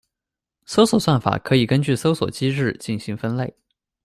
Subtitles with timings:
[0.65, 3.55] 搜索算法可以根据搜索机制进行分类。